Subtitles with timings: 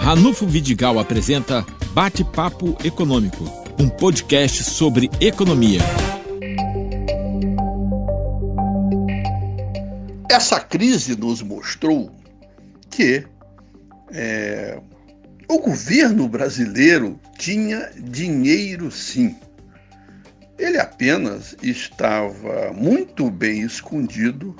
[0.00, 3.44] Ranulfo Vidigal apresenta Bate-Papo Econômico,
[3.78, 5.78] um podcast sobre economia.
[10.30, 12.10] Essa crise nos mostrou
[12.88, 13.26] que
[14.10, 14.80] é,
[15.46, 19.36] o governo brasileiro tinha dinheiro sim.
[20.58, 24.56] Ele apenas estava muito bem escondido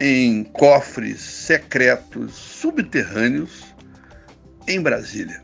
[0.00, 3.70] em cofres secretos subterrâneos
[4.70, 5.42] em Brasília.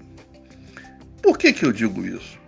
[1.21, 2.39] Por que, que eu digo isso?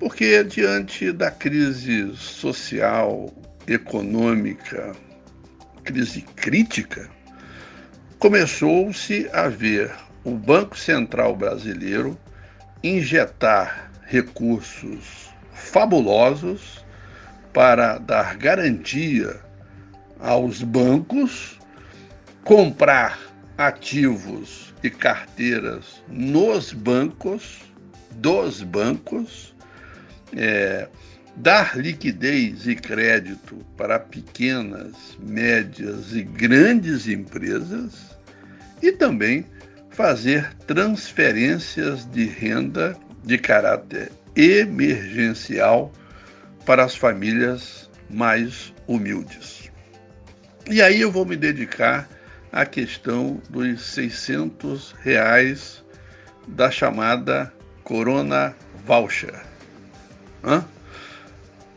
[0.00, 3.32] Porque diante da crise social,
[3.68, 4.92] econômica,
[5.84, 7.08] crise crítica,
[8.18, 9.92] começou-se a ver
[10.24, 12.18] o Banco Central brasileiro
[12.82, 16.84] injetar recursos fabulosos
[17.52, 19.38] para dar garantia
[20.18, 21.60] aos bancos,
[22.42, 23.20] comprar
[23.56, 27.60] ativos e carteiras nos bancos,
[28.12, 29.54] dos bancos,
[30.36, 30.88] é,
[31.36, 38.16] dar liquidez e crédito para pequenas, médias e grandes empresas
[38.82, 39.46] e também
[39.90, 45.92] fazer transferências de renda de caráter emergencial
[46.64, 49.70] para as famílias mais humildes.
[50.70, 52.08] E aí eu vou me dedicar
[52.52, 55.82] à questão dos 600 reais
[56.46, 59.40] da chamada Corona Voucher.
[60.44, 60.64] Hã?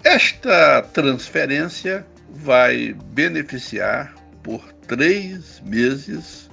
[0.03, 6.49] Esta transferência vai beneficiar por três meses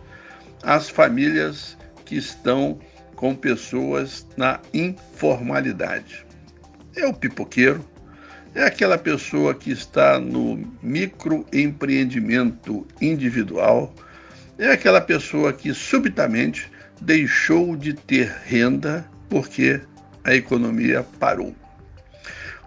[0.62, 2.78] as famílias que estão
[3.16, 6.24] com pessoas na informalidade.
[6.96, 7.84] É o pipoqueiro,
[8.54, 13.94] é aquela pessoa que está no microempreendimento individual,
[14.58, 19.81] é aquela pessoa que subitamente deixou de ter renda porque
[20.25, 21.55] a economia parou.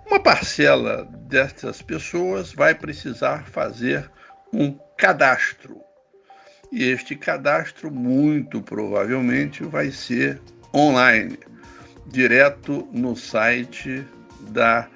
[0.05, 4.09] Uma parcela dessas pessoas vai precisar fazer
[4.53, 5.81] um cadastro.
[6.71, 10.41] E este cadastro, muito provavelmente, vai ser
[10.73, 11.39] online,
[12.07, 14.05] direto no site
[14.49, 14.87] da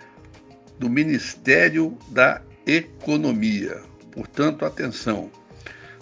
[0.78, 3.82] do Ministério da Economia.
[4.12, 5.30] Portanto, atenção,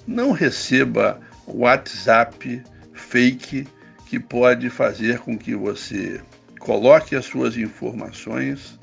[0.08, 2.64] não receba WhatsApp
[2.94, 3.68] fake
[4.08, 6.22] que pode fazer com que você
[6.60, 8.80] coloque as suas informações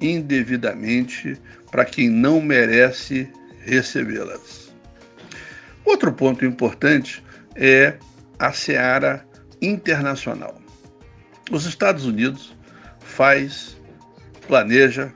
[0.00, 3.28] indevidamente para quem não merece
[3.60, 4.74] recebê-las.
[5.84, 7.96] Outro ponto importante é
[8.38, 9.26] a seara
[9.62, 10.60] internacional.
[11.50, 12.56] Os Estados Unidos
[13.00, 13.76] faz,
[14.46, 15.12] planeja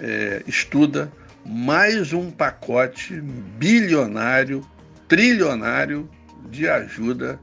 [0.00, 1.12] é, estuda
[1.44, 4.66] mais um pacote bilionário,
[5.08, 6.08] trilionário
[6.50, 7.38] de ajuda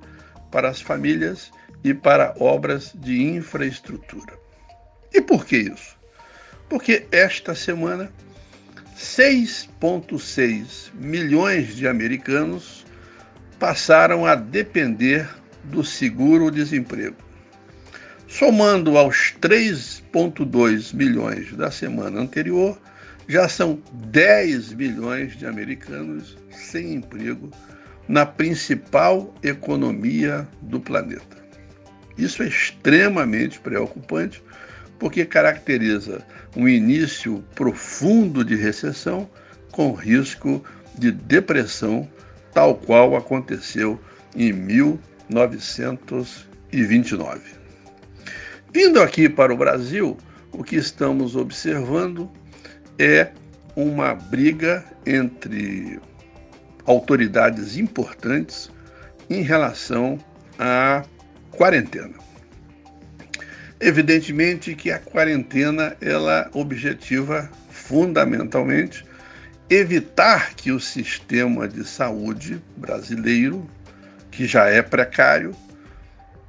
[0.52, 1.52] para as famílias
[1.84, 4.38] e para obras de infraestrutura.
[5.14, 5.98] E por que isso?
[6.70, 8.12] Porque esta semana
[8.98, 12.86] 6,6 milhões de americanos
[13.60, 15.28] passaram a depender
[15.66, 17.16] do seguro-desemprego.
[18.28, 22.80] Somando aos 3,2 milhões da semana anterior,
[23.28, 27.52] já são 10 milhões de americanos sem emprego
[28.08, 31.38] na principal economia do planeta.
[32.18, 34.42] Isso é extremamente preocupante
[35.00, 36.24] porque caracteriza
[36.56, 39.28] um início profundo de recessão
[39.72, 40.64] com risco
[40.98, 42.08] de depressão,
[42.54, 44.00] tal qual aconteceu
[44.36, 47.42] em 1929.
[48.74, 50.18] Vindo aqui para o Brasil,
[50.52, 52.30] o que estamos observando
[52.98, 53.32] é
[53.76, 56.00] uma briga entre
[56.86, 58.70] autoridades importantes
[59.30, 60.20] em relação
[60.60, 61.04] à
[61.52, 62.16] quarentena.
[63.80, 69.06] Evidentemente que a quarentena ela objetiva fundamentalmente
[69.70, 73.66] evitar que o sistema de saúde brasileiro,
[74.30, 75.56] que já é precário,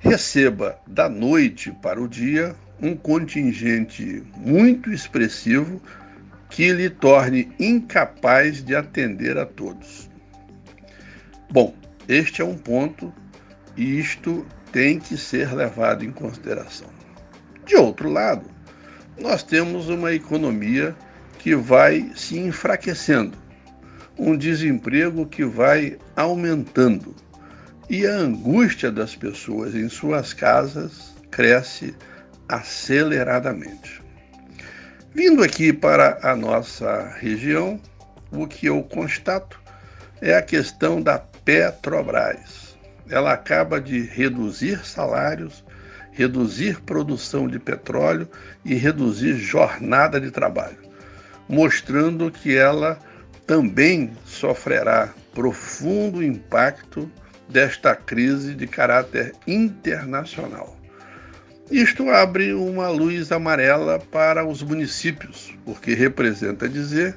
[0.00, 5.80] receba da noite para o dia um contingente muito expressivo
[6.52, 10.10] que lhe torne incapaz de atender a todos.
[11.50, 11.74] Bom,
[12.06, 13.12] este é um ponto
[13.74, 16.88] e isto tem que ser levado em consideração.
[17.64, 18.44] De outro lado,
[19.18, 20.94] nós temos uma economia
[21.38, 23.36] que vai se enfraquecendo,
[24.18, 27.16] um desemprego que vai aumentando
[27.88, 31.94] e a angústia das pessoas em suas casas cresce
[32.46, 34.02] aceleradamente.
[35.14, 37.78] Vindo aqui para a nossa região,
[38.30, 39.60] o que eu constato
[40.22, 42.78] é a questão da Petrobras.
[43.10, 45.62] ela acaba de reduzir salários,
[46.12, 48.26] reduzir produção de petróleo
[48.64, 50.78] e reduzir jornada de trabalho,
[51.46, 52.98] mostrando que ela
[53.46, 57.10] também sofrerá profundo impacto
[57.50, 60.81] desta crise de caráter internacional.
[61.72, 67.16] Isto abre uma luz amarela para os municípios, porque representa dizer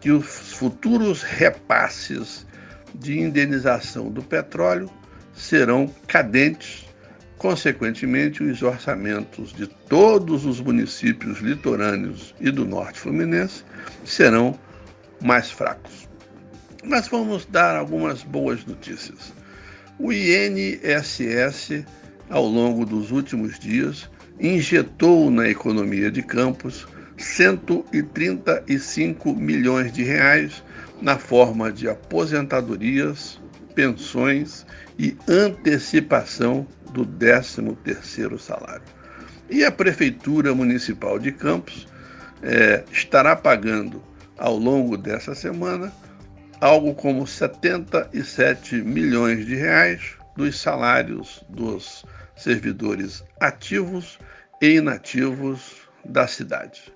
[0.00, 2.46] que os futuros repasses
[2.94, 4.90] de indenização do petróleo
[5.34, 6.86] serão cadentes,
[7.36, 13.62] consequentemente, os orçamentos de todos os municípios litorâneos e do norte fluminense
[14.06, 14.58] serão
[15.20, 16.08] mais fracos.
[16.82, 19.34] Mas vamos dar algumas boas notícias.
[19.98, 21.84] O INSS,
[22.32, 24.08] ao longo dos últimos dias,
[24.40, 26.88] injetou na economia de Campos
[27.18, 30.64] 135 milhões de reais
[31.02, 33.38] na forma de aposentadorias,
[33.74, 34.64] pensões
[34.98, 38.80] e antecipação do 13º salário.
[39.50, 41.86] E a Prefeitura Municipal de Campos
[42.42, 44.02] é, estará pagando
[44.38, 45.92] ao longo dessa semana
[46.62, 52.04] algo como 77 milhões de reais dos salários dos
[52.36, 54.18] servidores ativos
[54.60, 56.92] e inativos da cidade.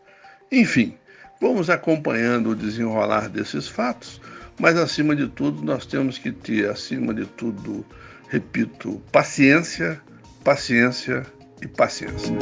[0.51, 0.97] Enfim,
[1.41, 4.21] vamos acompanhando o desenrolar desses fatos,
[4.59, 7.85] mas acima de tudo nós temos que ter, acima de tudo,
[8.29, 10.01] repito, paciência,
[10.43, 11.25] paciência
[11.61, 12.37] e paciência.